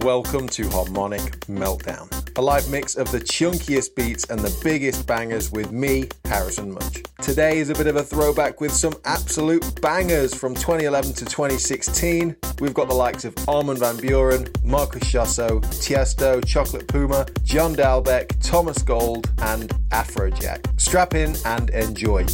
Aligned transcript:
Welcome 0.00 0.48
to 0.50 0.68
Harmonic 0.70 1.22
Meltdown, 1.46 2.08
a 2.38 2.40
live 2.40 2.70
mix 2.70 2.94
of 2.96 3.10
the 3.10 3.18
chunkiest 3.18 3.94
beats 3.94 4.24
and 4.30 4.38
the 4.38 4.56
biggest 4.62 5.06
bangers 5.06 5.50
with 5.50 5.72
me, 5.72 6.08
Harrison 6.24 6.72
Mudge. 6.72 7.02
Today 7.20 7.58
is 7.58 7.70
a 7.70 7.74
bit 7.74 7.86
of 7.86 7.96
a 7.96 8.02
throwback 8.02 8.60
with 8.60 8.72
some 8.72 8.94
absolute 9.04 9.80
bangers 9.80 10.34
from 10.34 10.54
2011 10.54 11.12
to 11.14 11.24
2016. 11.24 12.36
We've 12.60 12.74
got 12.74 12.88
the 12.88 12.94
likes 12.94 13.24
of 13.24 13.34
Armin 13.48 13.78
van 13.78 13.96
Buuren, 13.96 14.48
Marcus 14.64 15.02
Schossow, 15.02 15.60
Tiesto, 15.60 16.44
Chocolate 16.46 16.86
Puma, 16.86 17.26
John 17.42 17.74
Dahlback, 17.74 18.40
Thomas 18.40 18.82
Gold, 18.82 19.28
and 19.38 19.70
Afrojack. 19.90 20.80
Strap 20.80 21.14
in 21.14 21.34
and 21.44 21.70
enjoy. 21.70 22.26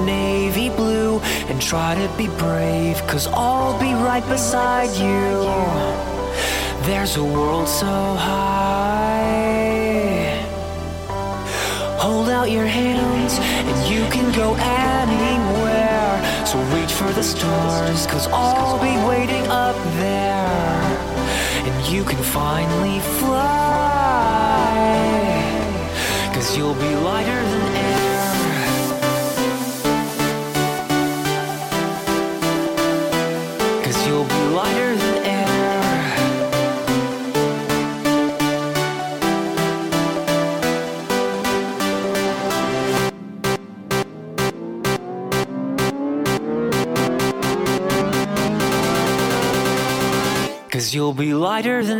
Navy 0.00 0.70
blue 0.70 1.20
and 1.48 1.60
try 1.60 1.94
to 1.94 2.08
be 2.16 2.28
brave, 2.38 3.00
cause 3.06 3.26
I'll 3.28 3.78
be 3.78 3.92
right 3.92 4.26
beside 4.28 4.90
you. 4.96 5.44
There's 6.86 7.16
a 7.16 7.24
world 7.24 7.68
so 7.68 7.86
high. 7.86 9.54
Hold 11.98 12.28
out 12.28 12.50
your 12.50 12.66
hands 12.66 13.38
and 13.40 13.88
you 13.90 14.04
can 14.10 14.30
go 14.34 14.54
anywhere. 14.54 16.46
So 16.46 16.58
reach 16.76 16.92
for 16.92 17.10
the 17.12 17.22
stars, 17.22 18.06
cause 18.06 18.26
I'll 18.28 18.78
be 18.78 18.96
waiting 19.08 19.46
up 19.48 19.76
there. 19.96 20.44
And 21.66 21.86
you 21.92 22.04
can 22.04 22.22
finally 22.22 23.00
fly, 23.18 24.74
cause 26.34 26.54
you'll 26.56 26.74
be 26.74 26.94
lighter 26.96 27.42
than 27.52 27.63
you'll 51.14 51.26
be 51.26 51.34
lighter 51.34 51.84
than 51.84 51.93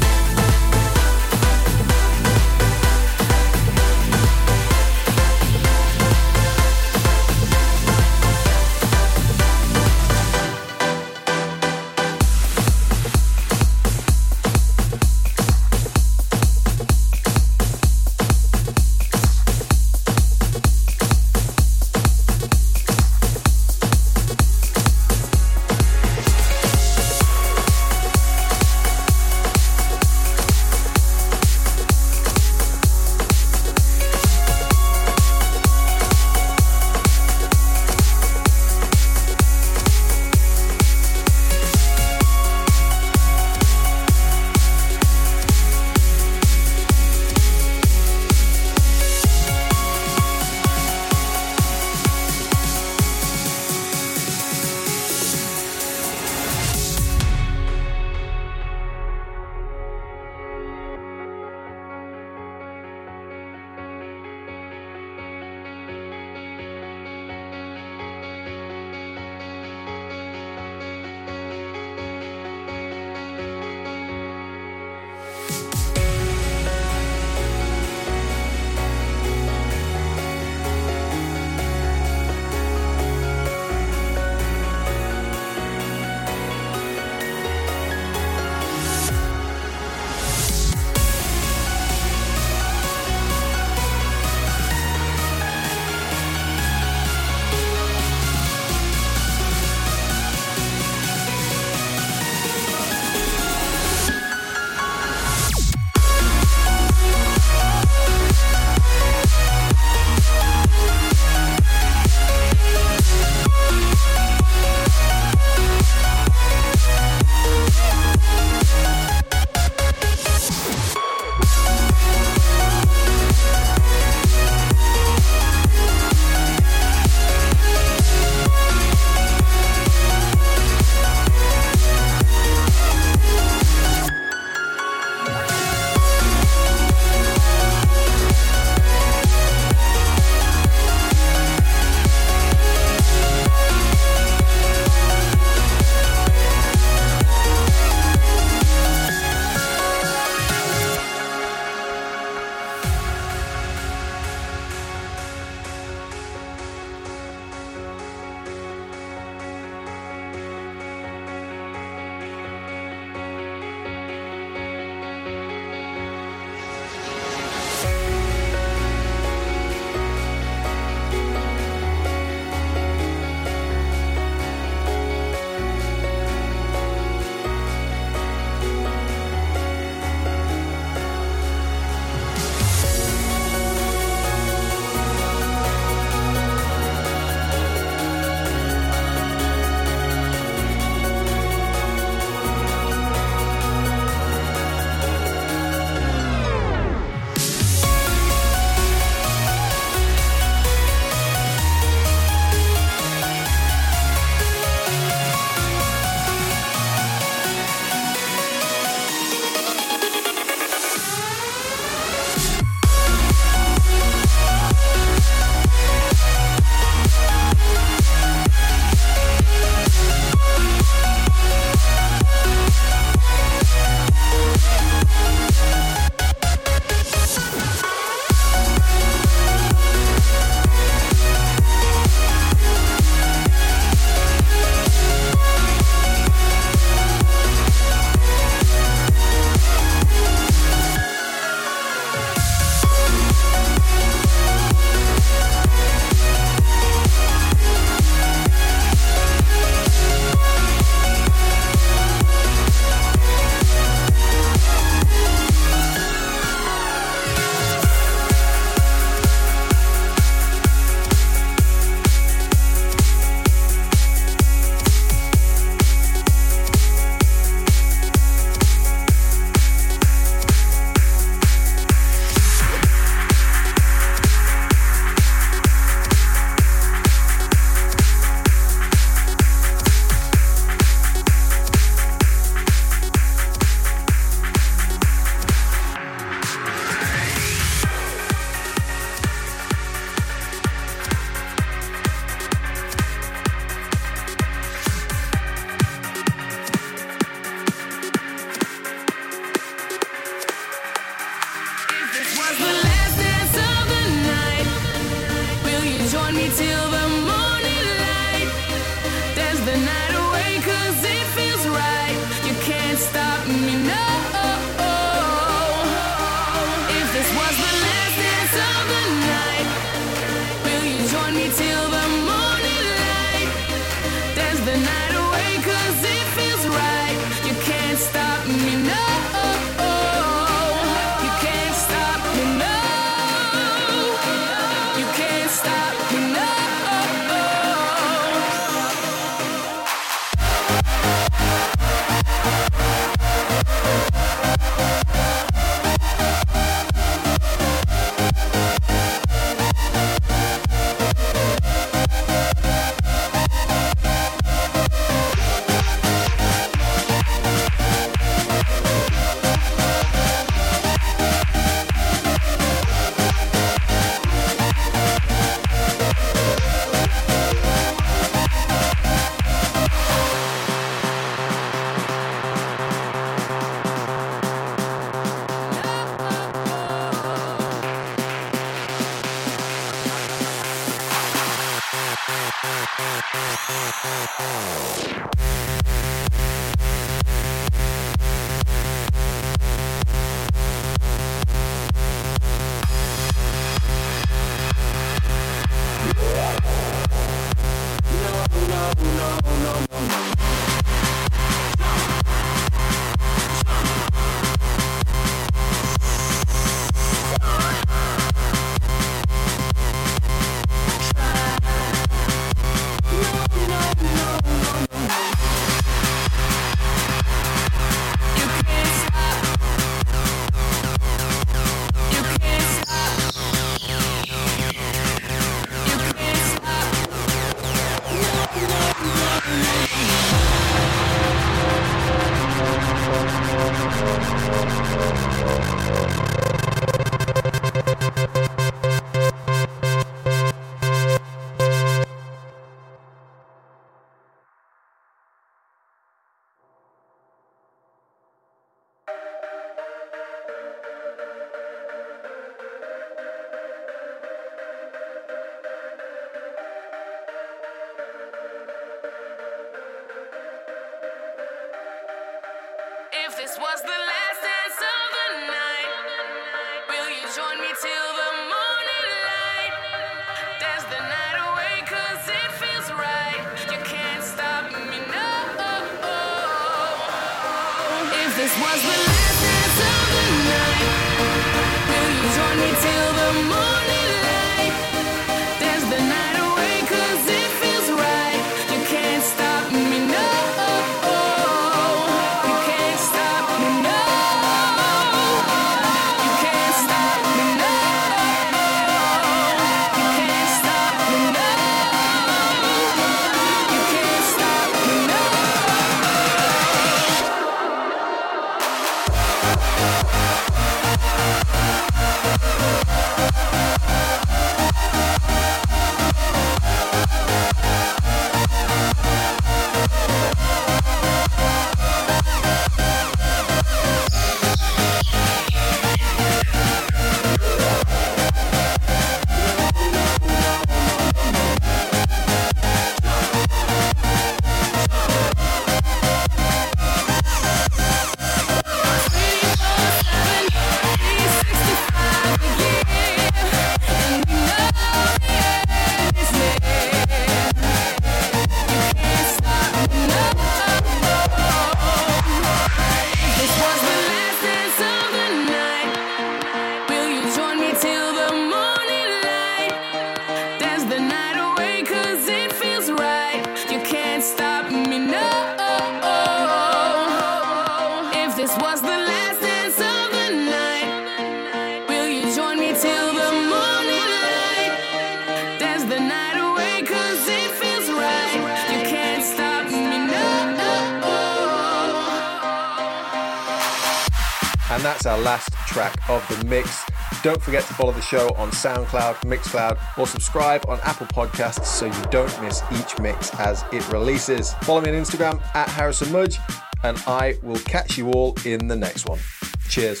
that's 584.98 585.06
our 585.06 585.18
last 585.22 585.52
track 585.68 585.96
of 586.08 586.26
the 586.28 586.44
mix. 586.46 586.82
Don't 587.22 587.40
forget 587.40 587.62
to 587.66 587.74
follow 587.74 587.92
the 587.92 588.02
show 588.02 588.34
on 588.34 588.50
SoundCloud, 588.50 589.14
Mixcloud, 589.22 589.78
or 589.96 590.08
subscribe 590.08 590.64
on 590.66 590.80
Apple 590.82 591.06
Podcasts 591.06 591.66
so 591.66 591.86
you 591.86 592.02
don't 592.10 592.42
miss 592.42 592.64
each 592.72 592.98
mix 592.98 593.32
as 593.38 593.64
it 593.72 593.88
releases. 593.92 594.54
Follow 594.54 594.80
me 594.80 594.90
on 594.90 594.96
Instagram 594.96 595.40
at 595.54 595.68
Harrison 595.68 596.10
Mudge, 596.10 596.38
and 596.82 597.00
I 597.06 597.38
will 597.44 597.60
catch 597.60 597.96
you 597.96 598.10
all 598.10 598.36
in 598.44 598.66
the 598.66 598.76
next 598.76 599.08
one. 599.08 599.20
Cheers. 599.68 600.00